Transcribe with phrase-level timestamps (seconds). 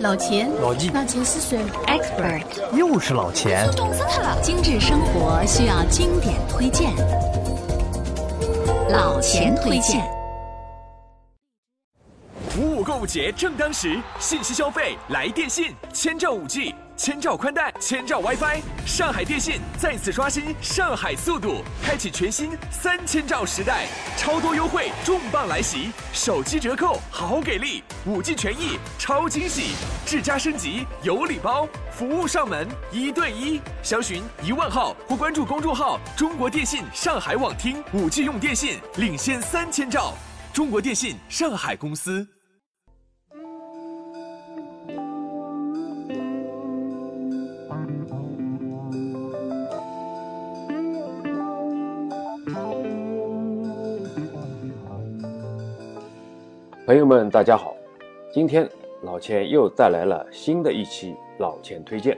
[0.00, 3.68] 老钱，老纪，老钱是谁？Expert，又是老钱。
[3.74, 4.40] 冻死他了！
[4.40, 6.94] 精致生活需要经典推荐，
[8.90, 10.08] 老钱推荐。
[12.60, 16.72] 五五购物节正当时，信息消费来电信，千兆五 G。
[16.98, 23.86] 千兆宽带，千兆 WiFi，上海电信再次刷新上海速度，开启全新三千兆时代，
[24.16, 40.14] 超多优惠重磅来袭，手机折扣好给力，五 G 权益超惊喜，智家升级有礼包，服务上门一对一，详询一万号或关注公众号中国电信上海网厅，五 G 用电信领先三千兆，
[40.52, 42.26] 中国电信上海公司。
[56.88, 57.76] 朋友们，大家好！
[58.32, 58.66] 今天
[59.02, 62.16] 老钱又带来了新的一期老钱推荐。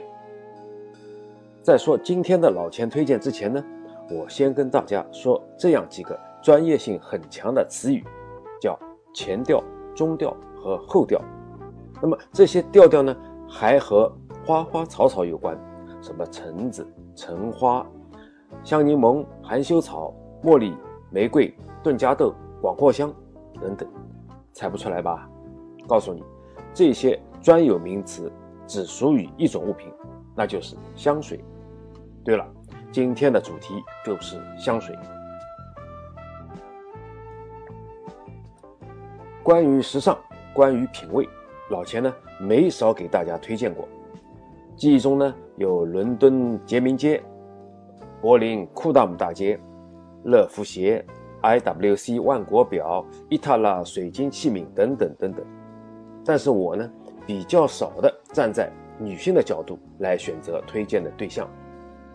[1.61, 3.61] 在说今天的老钱推荐之前呢，
[4.09, 8.01] 我先跟大家说这样几个专业性很强的词语，
[8.61, 8.79] 叫
[9.13, 9.61] 前调、
[9.93, 11.21] 中调和后调。
[12.01, 13.13] 那么这些调调呢，
[13.49, 14.09] 还和
[14.45, 15.53] 花花草草有关，
[16.01, 17.85] 什么橙子、橙花、
[18.63, 20.73] 香柠檬、含羞草、茉莉、
[21.09, 23.13] 玫瑰、顿加豆、广藿香
[23.59, 23.85] 等等。
[24.53, 25.27] 猜不出来吧？
[25.87, 26.23] 告诉你，
[26.73, 28.31] 这些专有名词
[28.67, 29.91] 只属于一种物品，
[30.35, 31.43] 那就是香水。
[32.23, 32.47] 对了，
[32.91, 33.73] 今天的主题
[34.05, 34.95] 就是香水。
[39.41, 40.17] 关于时尚，
[40.53, 41.27] 关于品味，
[41.71, 43.87] 老钱呢没少给大家推荐过。
[44.75, 47.21] 记忆中呢有伦敦杰明街、
[48.21, 49.59] 柏林库达姆大街、
[50.23, 51.03] 乐福鞋。
[51.41, 55.45] IWC 万国表、伊塔拉水晶器皿等等等等，
[56.23, 56.89] 但是我呢
[57.25, 61.49] 比较少的站在女性的角度来选择推荐的对象，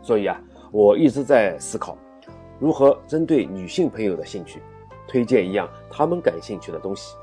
[0.00, 1.98] 所以啊，我一直在思考
[2.60, 4.62] 如何针对女性朋友的兴趣，
[5.08, 7.16] 推荐一样她们感兴趣的东西。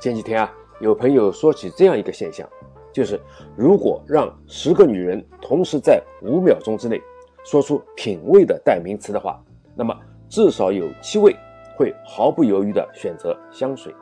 [0.00, 2.48] 前几天啊，有朋友说起这样一个现象，
[2.92, 3.20] 就是
[3.54, 7.02] 如果让十个女人同时在五秒钟之内
[7.44, 9.42] 说出品味的代名词的话，
[9.74, 9.94] 那么。
[10.28, 11.34] 至少有七位
[11.76, 13.94] 会毫不犹豫地选择香水，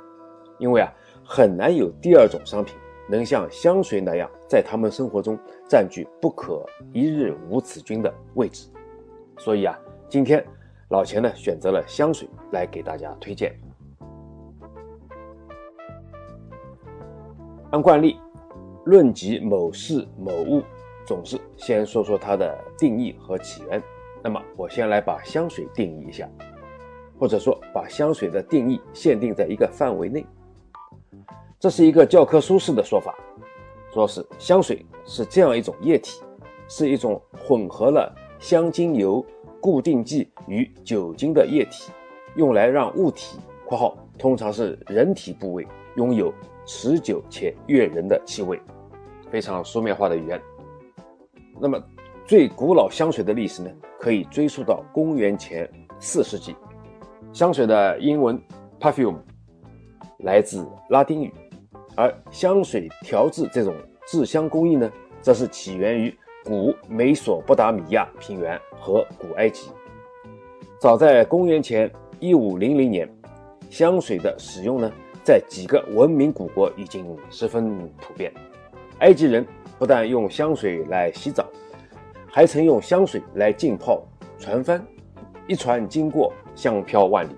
[0.59, 0.93] 因为啊，
[1.25, 2.75] 很难有第二种商品
[3.09, 5.39] 能像香水那样在他们生活中
[5.69, 8.69] 占据不可一日无此君的位置。
[9.39, 9.79] 所以啊，
[10.09, 10.45] 今天
[10.89, 13.55] 老钱呢选择了香水来给大家推荐。
[17.71, 18.19] 按惯例，
[18.85, 20.63] 论及某事某物，
[21.05, 23.83] 总是先说说它的定义和起源。
[24.23, 26.29] 那么我先来把香水定义一下，
[27.17, 30.27] 或者说把香水的定义限定在一个范围内。
[31.61, 33.15] 这是一个教科书式的说法，
[33.95, 36.23] 说是香水是这样一种液体，
[36.69, 39.25] 是一种混合了香精油、
[39.61, 41.93] 固定剂与酒精的液体，
[42.35, 45.67] 用来让物体（括号通常是人体部位）
[45.97, 46.35] 拥有
[46.65, 48.61] 持久且悦人的气味。
[49.31, 50.43] 非常书面化的语言。
[51.61, 51.81] 那么。
[52.27, 53.71] 最古老香水的历史呢，
[54.01, 55.69] 可以追溯到公元前
[56.01, 56.57] 四世纪。
[57.33, 58.37] 香水的英文
[58.81, 59.19] perfume
[60.19, 61.33] 来自拉丁语，
[61.95, 63.73] 而香水调制这种
[64.09, 66.13] 制香工艺呢，则是起源于
[66.45, 69.71] 古美索不达米亚平原和古埃及。
[70.81, 71.89] 早在公元前
[72.19, 73.09] 一五零零年，
[73.71, 74.91] 香水的使用呢，
[75.23, 78.33] 在几个文明古国已经十分普遍。
[78.99, 79.47] 埃及人
[79.79, 81.49] 不但用香水来洗澡。
[82.37, 84.03] 还曾用香水来浸泡
[84.39, 84.87] 船帆，
[85.49, 87.35] 一船经过，香飘万里。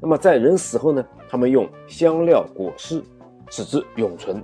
[0.00, 1.04] 那么在人死后呢？
[1.28, 3.02] 他们用香料裹尸，
[3.50, 4.42] 使之永存，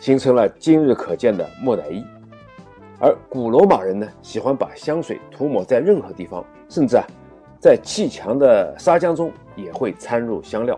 [0.00, 2.04] 形成了今日可见的木乃伊。
[2.98, 7.06] 而古罗马人呢，喜欢把香水涂抹在任何地方，甚至啊，
[7.60, 10.76] 在砌墙的砂浆中也会掺入香料。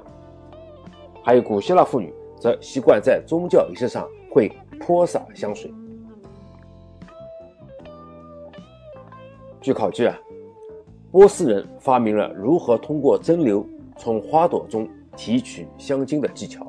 [1.25, 5.73] 还有古希腊妇女则习惯在宗教仪式上会泼洒香水。
[9.67, 10.17] 据考据啊，
[11.11, 13.67] 波斯人发明了如何通过蒸馏
[13.97, 16.65] 从花朵中提取香精的技巧，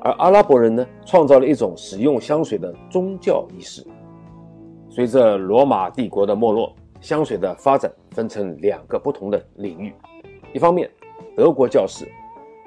[0.00, 3.84] 而阿拉伯人呢，创造了一种使用香水的宗教仪式。
[4.88, 9.92] 随着罗马帝国的没落，香水的发展分成两个不同的领域：
[10.52, 10.88] 一方面，
[11.36, 12.06] 德国教士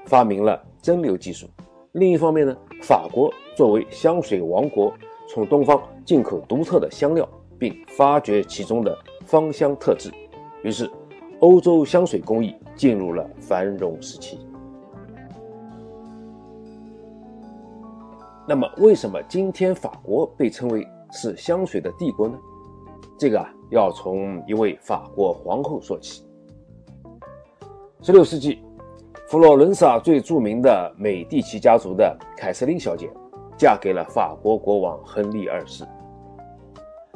[0.05, 1.47] 发明了蒸馏技术；
[1.93, 4.91] 另一方面呢，法国作为香水王国，
[5.29, 7.25] 从东方进口独特的香料，
[7.57, 8.93] 并发掘其中的。
[9.25, 10.11] 芳香特质，
[10.63, 10.89] 于是
[11.39, 14.39] 欧洲香水工艺进入了繁荣时期。
[18.47, 22.37] 那么，为什么今天法国被称为是香水的帝国呢？
[23.17, 26.25] 这个啊，要从一位法国皇后说起。
[28.01, 28.61] 十六世纪，
[29.29, 33.09] 佛罗伦萨最著名的美第奇家族的凯瑟琳小姐，
[33.57, 35.85] 嫁给了法国国王亨利二世，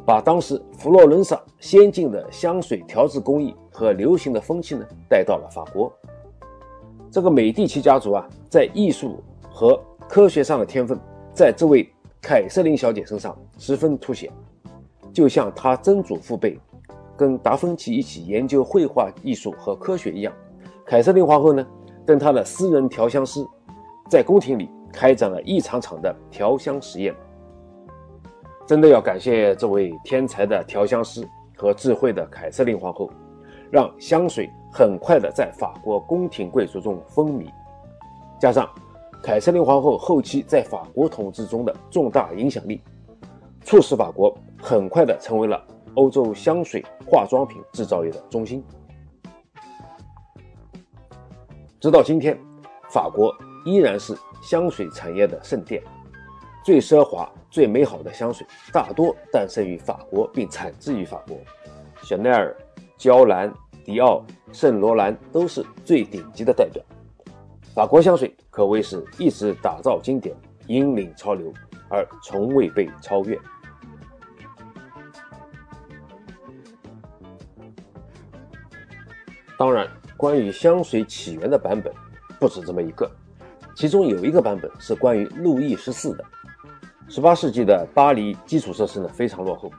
[0.07, 5.91] 把当时佛罗伦萨先进的香水调制工艺和流行的风气呢带到了法国。
[7.11, 9.21] 这个美第奇家族啊，在艺术
[9.51, 9.77] 和
[10.07, 10.97] 科学上的天分。
[11.33, 11.87] 在这位
[12.21, 14.31] 凯瑟琳小姐身上十分凸显，
[15.11, 16.57] 就像她曾祖父辈
[17.17, 20.31] 跟达芬奇一起研究绘画艺术和科学一样。
[20.85, 21.67] 凯瑟琳皇后呢，
[22.05, 23.45] 跟她的私人调香师
[24.09, 27.13] 在宫廷里开展了一场场的调香实验。
[28.67, 33.09] 真的要感谢这位天才的调香师和智慧的凯瑟琳皇后，
[33.71, 37.49] 让香水很快的在法国宫廷贵族中风靡，
[38.39, 38.69] 加上。
[39.23, 42.79] 凯瑟琳皇后后期在法国统治中的重大影响力，
[43.61, 45.61] 促使法国很快的成为了
[45.95, 48.63] 欧洲香水化妆品制造业的中心。
[51.79, 52.37] 直到今天，
[52.91, 53.33] 法国
[53.65, 55.81] 依然是香水产业的圣殿，
[56.67, 61.37] 最奢华、最美好的香水大多诞生于法国并产自于法国，
[62.03, 62.53] 香奈儿、
[62.97, 63.49] 娇兰、
[63.85, 64.21] 迪奥、
[64.51, 66.83] 圣罗兰都是最顶级的代表。
[67.73, 70.35] 法国香水可谓是一直打造经典、
[70.67, 71.53] 引领潮流，
[71.87, 73.39] 而从未被超越。
[79.57, 79.87] 当然，
[80.17, 81.93] 关于香水起源的版本
[82.41, 83.09] 不止这么一个，
[83.73, 86.25] 其中有一个版本是关于路易十四的。
[87.09, 89.71] 十八世纪的巴黎基础设施呢非常落后，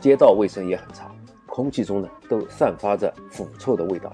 [0.00, 1.10] 街道卫生也很差，
[1.46, 4.12] 空气中呢都散发着腐臭的味道，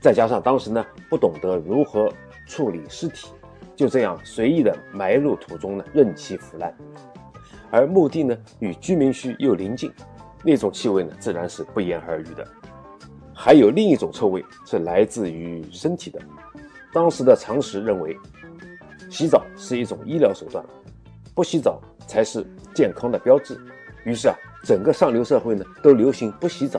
[0.00, 2.12] 再加上当时呢不懂得如何。
[2.46, 3.28] 处理尸体，
[3.76, 6.74] 就这样随意的埋入土中呢，任其腐烂。
[7.70, 9.92] 而墓地呢与居民区又临近，
[10.42, 12.44] 那种气味呢自然是不言而喻的。
[13.32, 16.18] 还有另一种臭味是来自于身体的。
[16.92, 18.18] 当时的常识认为，
[19.08, 20.64] 洗澡是一种医疗手段，
[21.40, 23.58] 不洗澡才是健康的标志。
[24.04, 26.78] 于是啊，整个上流社会呢都流行不洗澡，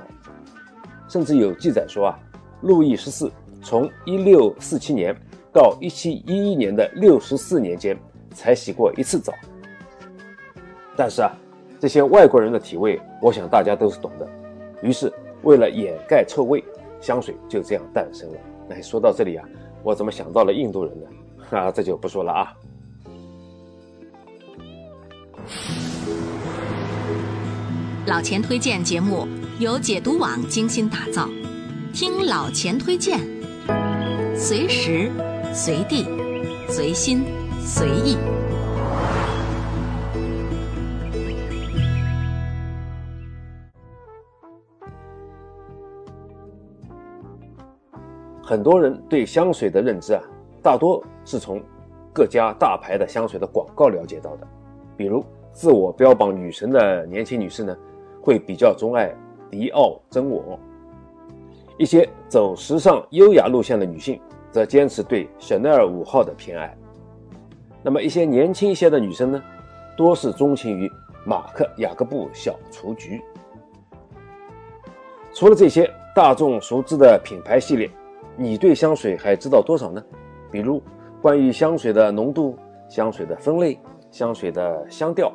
[1.09, 2.19] 甚至有记载说啊，
[2.61, 3.31] 路易十四
[3.63, 5.15] 从一六四七年。
[5.51, 7.97] 到一七一一年的六十四年间
[8.35, 9.33] 才洗过一次澡，
[10.95, 11.31] 但是啊，
[11.79, 14.29] 这些外国人的体味，我想大家都是懂的。
[14.83, 15.11] 于是，
[15.41, 16.63] 为了掩盖臭味，
[17.01, 18.37] 香水就这样诞生了。
[18.69, 19.45] 哎，说到这里啊，
[19.81, 21.07] 我怎么想到了印度人呢？
[21.57, 22.53] 啊，这就不说了啊。
[28.05, 29.27] 老钱推荐节目
[29.59, 31.29] 由解读网精心打造，
[31.93, 33.19] 听老钱推荐，
[34.35, 35.11] 随时。
[35.53, 36.07] 随地，
[36.69, 37.25] 随心，
[37.59, 38.15] 随意。
[48.41, 50.23] 很多人对香水的认知啊，
[50.63, 51.61] 大多是从
[52.13, 54.47] 各家大牌的香水的广告了解到的。
[54.95, 55.21] 比如，
[55.51, 57.75] 自我标榜女神的年轻女士呢，
[58.21, 59.13] 会比较钟爱
[59.49, 60.57] 迪奥真我；
[61.77, 64.19] 一些走时尚优雅路线的女性。
[64.51, 66.77] 则坚持对香奈儿五号的偏爱。
[67.81, 69.41] 那么一些年轻一些的女生呢，
[69.95, 70.91] 多是钟情于
[71.25, 73.21] 马克雅各布小雏菊。
[75.33, 77.89] 除了这些大众熟知的品牌系列，
[78.35, 80.03] 你对香水还知道多少呢？
[80.51, 80.83] 比如
[81.21, 82.57] 关于香水的浓度、
[82.89, 83.79] 香水的分类、
[84.11, 85.31] 香水的香调，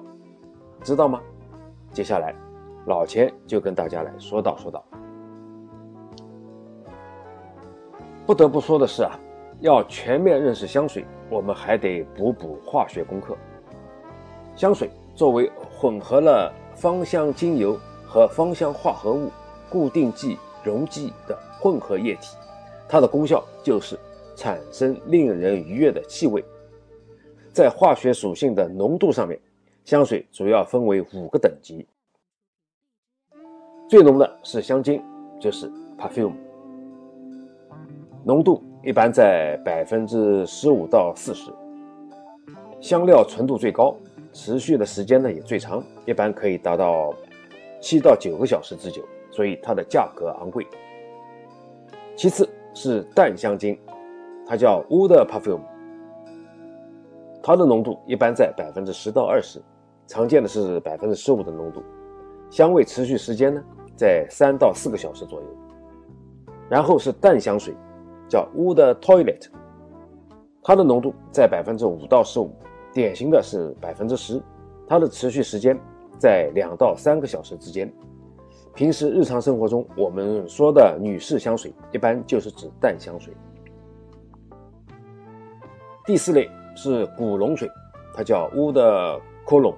[0.86, 1.20] 知道吗？
[1.92, 2.32] 接下来，
[2.86, 4.84] 老钱就跟大家来说道说道。
[8.24, 9.18] 不得不说的是啊，
[9.58, 13.36] 要全面认识香水，我们还得补补化学功课。
[14.54, 17.76] 香水作为混合了芳香精油
[18.06, 19.28] 和芳香化合物、
[19.68, 22.36] 固定剂、溶剂的混合液体，
[22.88, 23.98] 它的功效就是
[24.36, 26.44] 产生令人愉悦的气味。
[27.52, 29.36] 在化学属性的浓度上面，
[29.86, 31.86] 香水主要分为五个等级，
[33.88, 35.00] 最浓的是香精，
[35.38, 36.34] 就是 perfume。
[38.24, 41.52] 浓度一般在百分之十五到四十，
[42.80, 43.96] 香料纯度最高，
[44.32, 47.14] 持续的时间呢也最长，一般可以达到
[47.80, 50.66] 七到九个小时之久，所以它的价格昂贵。
[52.16, 53.78] 其次是淡香精，
[54.48, 55.62] 它叫 Wood Perfume，
[57.40, 59.62] 它的浓度一般在百分之十到二十，
[60.06, 61.82] 常见的是百分之十五的浓度，
[62.50, 63.62] 香味持续时间呢
[63.96, 65.46] 在三到四个小时左右。
[66.68, 67.74] 然后是淡香水。
[68.28, 69.46] 叫 Wood Toilet，
[70.60, 72.50] 它的浓度在百分之五到十五，
[72.92, 74.42] 典型的是百分之十，
[74.88, 75.78] 它的持续时间
[76.18, 77.88] 在两到三个小时之间。
[78.74, 83.32] 平时日常生活中我们说的女士香水，一般就是指淡香水。
[86.04, 87.70] 第四类是古龙水，
[88.12, 89.72] 它叫乌的科隆，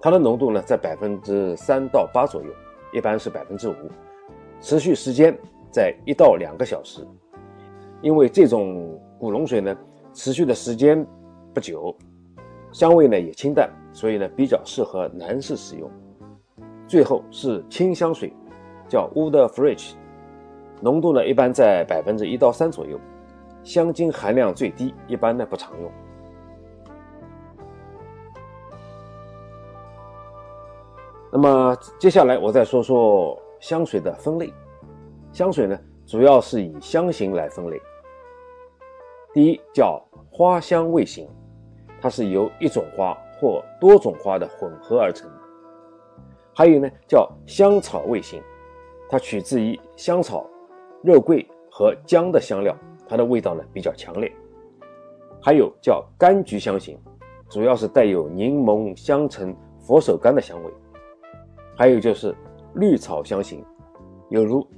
[0.00, 2.48] 它的浓度呢在百分之三到八左右，
[2.92, 3.74] 一般是百分之五，
[4.60, 5.36] 持续时间
[5.70, 7.06] 在一到两个小时。
[8.00, 9.76] 因为这种古龙水呢，
[10.12, 11.04] 持续的时间
[11.52, 11.92] 不久，
[12.70, 15.90] 香味呢也清淡，所以呢比较适合男士使用。
[16.86, 18.32] 最后是清香水，
[18.88, 19.94] 叫 Wood Fresh，
[20.80, 23.00] 浓度呢一般在百分之一到三左右，
[23.64, 25.90] 香精含量最低，一般呢不常用。
[31.30, 34.52] 那么接下来我再说说香水的分类，
[35.32, 37.80] 香水呢主要是以香型来分类。
[39.34, 41.28] 第一叫花香味型，
[42.00, 45.30] 它是由一种花或多种花的混合而成。
[46.54, 48.42] 还有呢叫香草味型，
[49.08, 50.48] 它取自于香草、
[51.02, 52.74] 肉桂和姜的香料，
[53.06, 54.32] 它的味道呢比较强烈。
[55.42, 56.98] 还有叫柑橘香型，
[57.50, 60.72] 主要是带有柠檬、香橙、佛手柑的香味。
[61.78, 62.34] 还有就是
[62.74, 63.64] 绿草香型，
[64.30, 64.68] 有如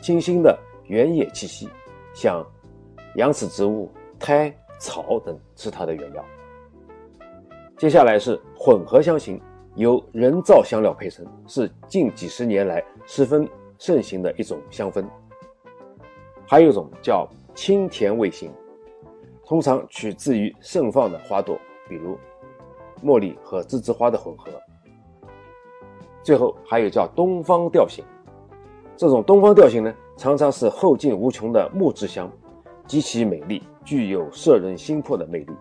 [0.00, 1.68] 清新的原野气息，
[2.14, 2.42] 像。
[3.16, 6.24] 羊齿植物、苔、草等是它的原料。
[7.76, 9.38] 接下来是混合香型，
[9.74, 13.46] 由人造香料配成，是近几十年来十分
[13.76, 15.04] 盛行的一种香氛。
[16.46, 18.50] 还有一种叫清甜味型，
[19.44, 22.18] 通常取自于盛放的花朵，比如
[23.04, 24.50] 茉莉和栀子花的混合。
[26.22, 28.04] 最后还有叫东方调型，
[28.96, 32.30] 这种东方调型呢，常常是后劲无穷的木质香。
[32.84, 35.52] 极其美丽，具有摄人心魄的魅力。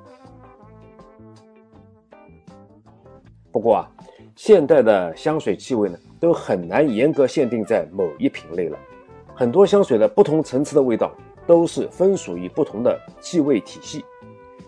[3.52, 3.92] 不过啊，
[4.36, 8.78] 现代的香水气味呢，都很难严格限定在某一品类了。
[9.36, 11.12] 很多香水的不同层次的味道，
[11.46, 14.04] 都是分属于不同的气味体系。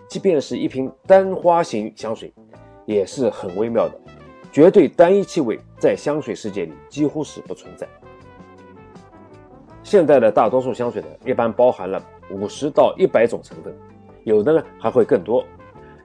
[0.08, 2.32] 即便是一瓶单花型香水，
[2.86, 4.00] 也是很微妙的。
[4.54, 7.88] 绝对单一气味在香水世界里几乎是不存在。
[9.82, 12.02] 现代的大多数香水呢，一般包含了。
[12.32, 13.76] 五十到一百种成分，
[14.24, 15.44] 有的呢还会更多，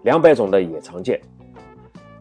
[0.02, 1.20] 两百种的也常见。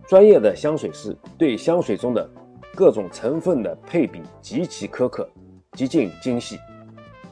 [0.06, 2.30] 专业的香水师对香水中的
[2.76, 5.28] 各种成分的配比极其苛刻，
[5.72, 6.58] 极尽精细。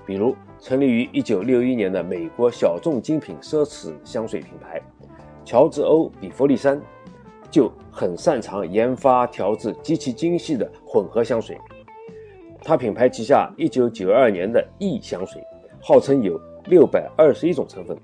[0.05, 4.81] 比如，成立于一九六一年的美国小众精品奢侈香水品牌
[5.45, 6.81] 乔治欧比弗利山，
[7.55, 11.57] 就很擅长研发调制极其精细的混合香水。
[12.61, 15.41] 他品牌旗下一九九二年的 E 香水，
[15.81, 16.37] 号称有。
[16.67, 17.95] 六百二十一种成分，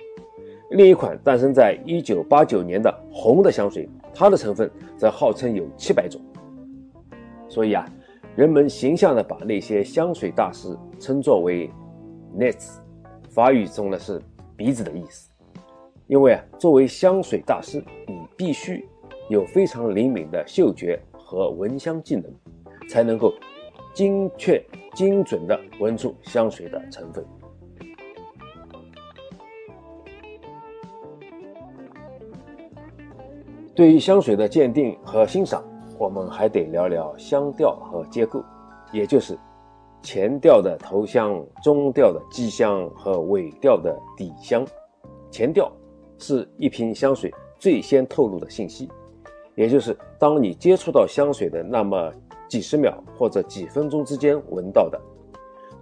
[0.69, 6.21] 另一款诞生在一九八九年的红的香水，它的成分则号称有七百种。
[7.49, 7.83] 所以啊，
[8.35, 11.71] 人们形象的把那些香水大师称作为
[12.37, 12.77] “nez”，
[13.31, 14.21] 法语中呢是
[14.55, 15.31] 鼻子的意思。
[16.05, 18.87] 因为啊，作为香水大师，你必须
[19.31, 22.25] 有非常灵敏的嗅觉和闻香技能，
[22.89, 23.33] 才能够
[23.93, 24.61] 精确
[24.93, 27.25] 精准的闻出香水的成分。
[33.73, 35.63] 对于香水的鉴定和欣赏，
[35.97, 38.43] 我们还得聊聊香调和结构，
[38.91, 39.39] 也就是
[40.01, 44.67] 前调的头香、中调的基香和尾调的底香。
[45.31, 45.71] 前调
[46.17, 48.91] 是一瓶香水最先透露的信息，
[49.61, 52.11] 也就是当你接触到香水的那么
[52.49, 54.99] 几十秒或者几分钟之间闻到的，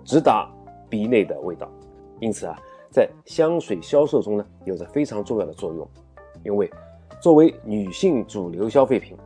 [0.03, 0.51] 直达
[0.89, 1.71] 鼻内的味道。
[2.19, 2.59] 因此啊，
[2.91, 5.88] 在香水销售中呢，有着非常重要的作用，
[6.43, 6.69] 因为。
[7.21, 9.17] 作为女性主流消费品，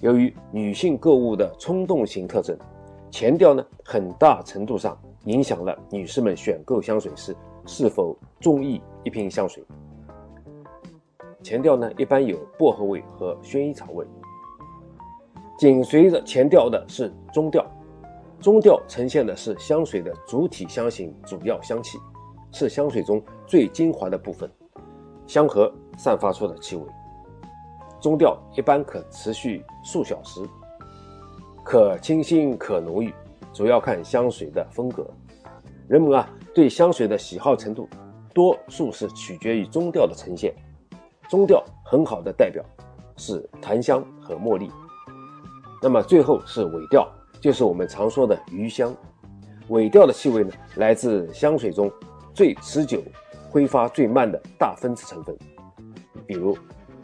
[0.00, 2.56] 由于女性购物的冲动型特征，
[3.08, 7.34] 前调呢很大程度上影响了女士们选购香水时
[7.66, 9.62] 是否中意一瓶香水。
[11.42, 14.06] 前调呢一般有薄荷味和薰衣草味，
[15.58, 17.66] 紧随着前调的是中调，
[18.40, 21.98] 中调呈现的是香水的主体香型主要香气，
[22.52, 24.50] 是香水中最精华的部分，
[25.26, 26.82] 香盒散发出的气味。
[28.00, 30.40] 中调一般可持续数小时，
[31.64, 33.12] 可清新可浓郁，
[33.52, 35.06] 主要看香水的风格。
[35.88, 37.88] 人们啊对香水的喜好程度，
[38.32, 40.54] 多数是取决于中调的呈现。
[41.32, 42.62] 中调很好的代表
[43.16, 44.70] 是檀香和茉莉。
[45.80, 47.10] 那么最后是尾调，
[47.40, 48.94] 就是我们常说的余香。
[49.68, 51.90] 尾调的气味呢，来自香水中
[52.34, 53.02] 最持久、
[53.48, 55.34] 挥发最慢的大分子成分。
[56.26, 56.54] 比如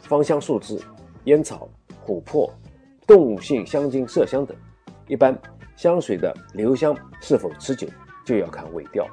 [0.01, 0.79] 芳香树脂、
[1.25, 1.67] 烟草、
[2.07, 2.53] 琥珀、
[3.07, 4.55] 动物性香精、麝香等。
[5.07, 5.35] 一般
[5.75, 7.89] 香水的留香是否持久，
[8.27, 9.07] 就要看尾调。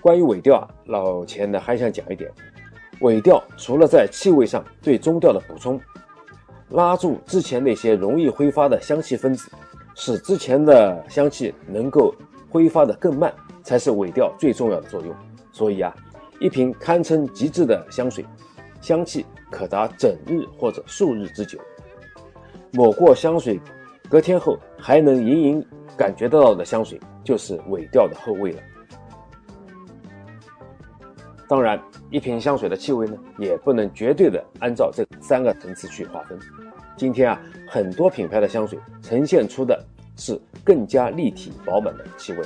[0.00, 2.28] 关于尾调啊，老钱呢还想讲一点，
[3.00, 5.80] 尾调除了在气味上对中调的补充，
[6.70, 9.50] 拉住之前那些容易挥发的香气分子，
[9.94, 12.14] 使之前的香气能够
[12.48, 15.14] 挥发的更慢，才是尾调最重要的作用。
[15.50, 15.94] 所以啊，
[16.40, 18.24] 一瓶堪称极致的香水，
[18.80, 21.58] 香气可达整日或者数日之久。
[22.72, 23.58] 抹过香水，
[24.08, 25.66] 隔天后还能隐隐
[25.96, 28.62] 感觉得到的香水，就是尾调的后味了。
[31.50, 36.38] 当然，一瓶香水的气味呢，也不能绝对的按照这三个层次去划分。
[36.96, 39.84] 今天啊，很多品牌的香水呈现出的
[40.16, 42.38] 是更加立体饱满的气味。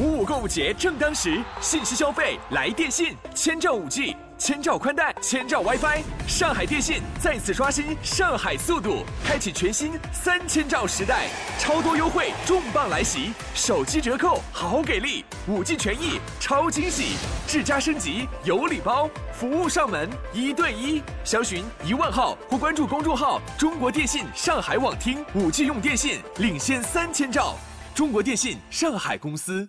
[0.00, 4.16] 五五购物节正当时，信息消费来电信，千兆五 G。
[4.44, 27.56] 千兆宽带，千兆 WiFi，上海电信再次刷新上海速度，开启全新三千兆时代，超多优惠重磅来袭，手机折扣好给力，五 G 权益超惊喜，智家升级有礼包，服务上门一对一，详询一万号或关注公众号中国电信上海网厅，五 G 用电信领先三千兆，
[27.94, 29.66] 中国电信上海公司。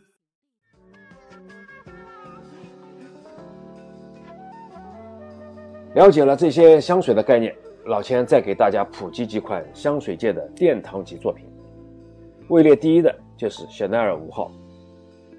[5.96, 11.46] 了解了这些香水的概念，老千再给大家普及几款香水界的殿堂级作品。
[12.50, 14.52] 位列第一的就是香奈儿五号。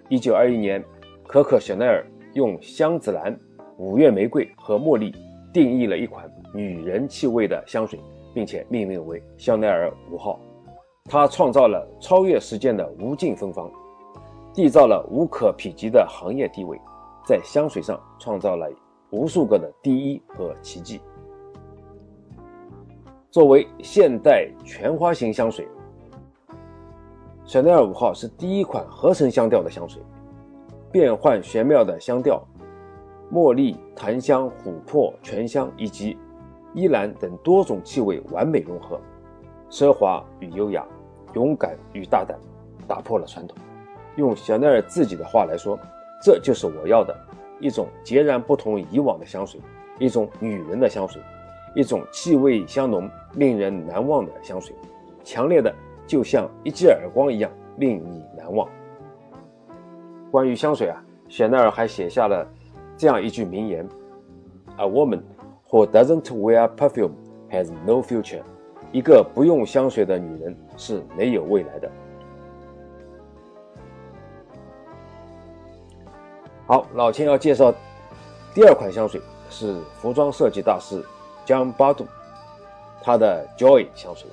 [0.09, 0.83] 一九二一年，
[1.27, 3.39] 可可香奈儿用香子兰、
[3.77, 5.15] 五月玫瑰和茉莉
[5.53, 8.01] 定义了一款女人气味的香水，
[8.33, 10.41] 并且命名为香奈儿五号。
[11.05, 13.71] 它创造了超越时间的无尽芬芳，
[14.55, 16.81] 缔造了无可匹及的行业地位，
[17.27, 18.67] 在香水上创造了。
[19.11, 21.01] 无数个的第一和奇迹。
[23.31, 25.69] 作为现代全花型香水，
[27.45, 30.03] 香奈儿五号是第一款合成香调的香水，
[30.91, 32.43] 变幻玄妙的香调，
[33.31, 36.17] 茉莉、檀香、琥珀、全香以及
[36.75, 38.99] 依兰等多种气味完美融合，
[39.71, 40.87] 奢华与优雅，
[41.35, 42.39] 勇敢与大胆，
[42.89, 43.57] 打破了传统。
[44.17, 45.79] 用香奈儿自己的话来说，
[46.23, 47.15] 这就是我要的。
[47.61, 49.61] 一种截然不同以往的香水，
[49.99, 51.21] 一种女人的香水，
[51.75, 54.75] 一种气味香浓、令人难忘的香水，
[55.25, 55.75] 强烈的
[56.07, 58.69] 就像一记耳光一样令你难忘。
[60.31, 62.47] 关于香水啊，香奈儿还写下了
[62.97, 63.89] 这样一句名言
[64.77, 65.23] ：“A woman
[65.71, 67.13] who doesn't wear perfume
[67.51, 68.43] has no future。”
[68.93, 71.91] 一个不用香水的女人是没有未来的。
[76.69, 77.73] 好，老千要介绍
[78.53, 81.01] 第二款香水是服装设计大师
[81.45, 82.05] 江巴杜，
[83.01, 84.29] 他的 Joy 香水。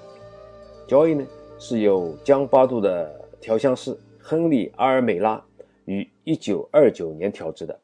[0.87, 1.23] Joy 呢
[1.59, 3.07] 是由江巴杜的
[3.39, 5.39] 调香师亨利阿尔美拉
[5.85, 7.79] 于1929年调制的。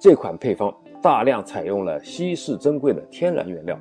[0.00, 3.78] 这款配方大量采用了稀世珍贵的天然原料，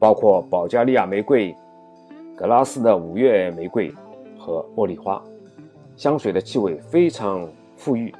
[0.00, 1.54] 包括保加利亚玫瑰、
[2.34, 3.94] 格拉斯的五月玫瑰
[4.36, 5.22] 和茉莉花。
[5.94, 7.48] 香水的气味非常
[7.78, 8.12] 馥郁。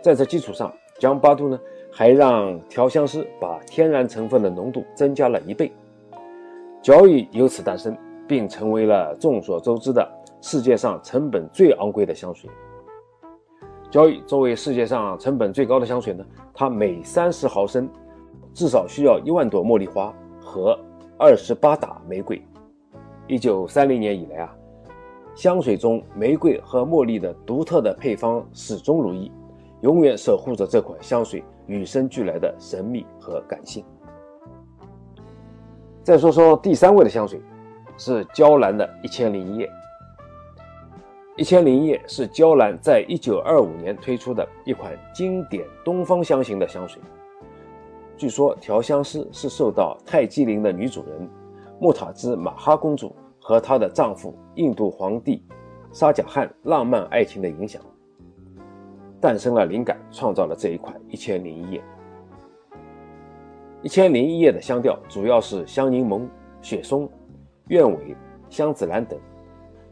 [0.00, 1.58] 在这基础上，江巴杜呢
[1.92, 5.72] 还让调香师把天然成分的浓度增加了一倍，
[6.80, 10.08] 交易由此诞生，并成为了众所周知的
[10.40, 12.48] 世界上成本最昂贵的香水。
[13.90, 17.88] 交易作为世界上成本最高的香水呢，它每三十毫升
[18.54, 20.78] 至少需要一万朵茉莉花和
[21.18, 22.40] 二十八打玫瑰。
[23.26, 24.54] 一九三零年以来啊，
[25.34, 29.30] 香水中玫瑰和茉莉的独特的配方始终如一。
[29.80, 33.84] 永远守护着这款香水与生俱来的神秘和感性。
[36.02, 37.40] 再说说第三位的香水，
[37.96, 39.70] 是娇兰的一千零一夜。
[41.36, 47.00] 一千零一夜是娇兰在一九二五年推出的一款经典东方香型的香水。
[48.16, 51.30] 据说调香师是受到泰姬陵的女主人
[51.78, 55.40] 穆塔兹马哈公主和她的丈夫印度皇帝
[55.92, 57.80] 沙贾汗浪漫爱情的影响。
[59.20, 61.82] 诞生了灵感，创造了这一款一千零一夜。
[63.82, 66.26] 一千零一夜的香调主要是香柠檬、
[66.60, 67.08] 雪松、
[67.68, 68.16] 鸢尾、
[68.48, 69.18] 香子兰等，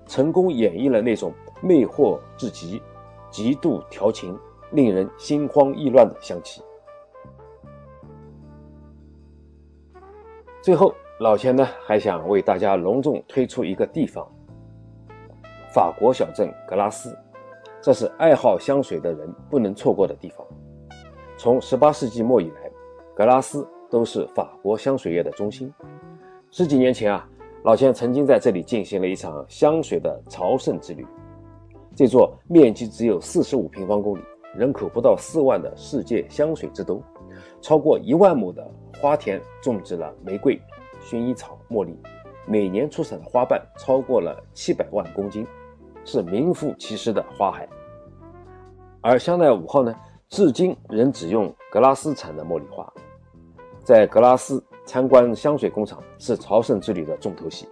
[0.07, 2.83] 成功演绎了那种魅惑至极、
[3.31, 4.37] 极度调情、
[4.73, 6.63] 令人心慌意乱的香气。
[10.63, 14.27] 最后，老钱呢还想为大家隆重推出一个地方——
[15.73, 17.17] 法国小镇格拉斯。
[17.87, 20.45] 这是爱好香水的人不能错过的地方。
[21.37, 22.69] 从18世纪末以来，
[23.15, 25.73] 格拉斯都是法国香水业的中心。
[26.51, 27.29] 十几年前啊，
[27.63, 31.07] 老钱曾经在这里进行了一场香水的朝圣之旅。
[31.95, 34.23] 这座面积只有45平方公里、
[34.57, 37.01] 人口不到4万的世界香水之都，
[37.61, 38.69] 超过一万亩的
[39.01, 40.61] 花田种植了玫瑰、
[41.01, 41.97] 薰衣草、茉莉，
[42.49, 45.47] 每年出产的花瓣超过了700万公斤，
[46.05, 47.69] 是名副其实的花海。
[49.09, 49.95] 而香奈五号呢，
[50.29, 52.93] 至今仍只用格拉斯产的茉莉花。
[53.85, 57.69] 在格拉斯参观香水工厂是朝圣之旅的重头戏，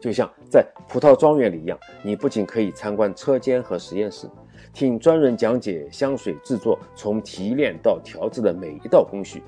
[0.00, 4.26] 就像在葡萄庄园里一样，你不仅可以参观车间和实验室，
[4.72, 9.42] 听专人讲解香水制作从提炼到调制的每一道工序，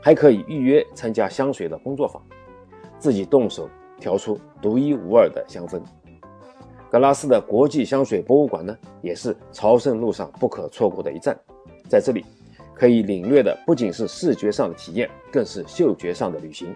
[0.00, 2.20] 还可以预约参加香水的工作坊，
[2.98, 5.80] 自己动手调出独一无二的香氛。
[6.94, 11.36] 格拉斯的国际香水博物馆呢，也是朝圣路上不可错过的一站。
[11.88, 12.24] 在这里，
[12.72, 16.72] 可以领略的不仅是视觉上的体验，更是嗅觉上的旅行。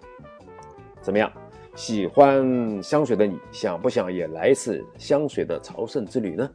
[1.00, 1.30] 怎么样，
[1.76, 6.50] 喜欢香水的你，想不想也来一次香水的朝圣之旅呢？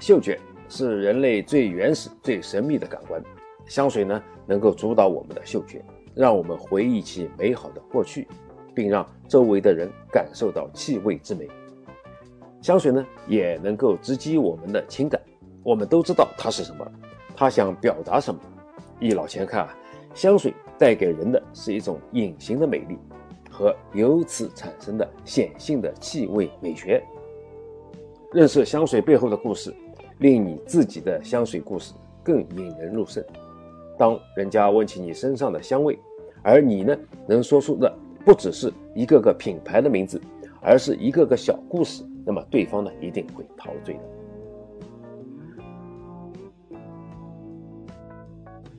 [0.00, 0.36] 嗅觉
[0.68, 3.22] 是人类最原始、最神秘的感官，
[3.64, 5.80] 香水呢，能够主导我们的嗅觉。
[6.14, 8.26] 让我们回忆起美好的过去，
[8.74, 11.48] 并让周围的人感受到气味之美。
[12.60, 15.20] 香水呢，也能够直击我们的情感。
[15.62, 16.86] 我们都知道它是什么，
[17.36, 18.40] 它想表达什么。
[18.98, 19.78] 一老钱看啊，
[20.14, 22.98] 香水带给人的是一种隐形的美丽，
[23.50, 27.02] 和由此产生的显性的气味美学。
[28.32, 29.74] 认识香水背后的故事，
[30.18, 33.24] 令你自己的香水故事更引人入胜。
[34.00, 35.98] 当人家问起你身上的香味，
[36.42, 36.96] 而你呢
[37.28, 40.18] 能说出的不只是一个个品牌的名字，
[40.62, 44.00] 而是一个个小故事，那么对方呢一定会陶醉的。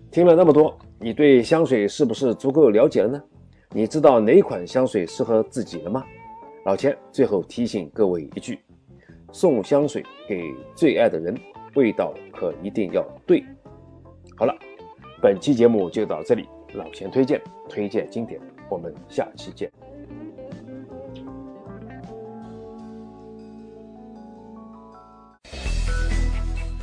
[0.10, 3.24] 听了那么多，你对香水是不是足够了解了呢？
[3.70, 6.04] 你知道哪款香水适合自己了吗？
[6.66, 8.58] 老钱最后提醒各位一句：
[9.32, 11.38] 送香水给最爱的人，
[11.76, 13.44] 味道可一定要对。
[14.36, 14.56] 好了。
[15.22, 19.72] 本期节目就到这里，老钱推荐推荐经典，我们下期见。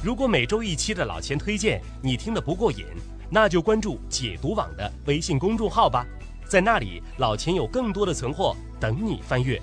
[0.04, 2.84] 如果每周一期的老钱推荐你听得不过瘾，
[3.28, 6.06] 那就关注解读网的微信公众号吧，
[6.46, 9.60] 在那里老钱有更多的存货等你翻阅。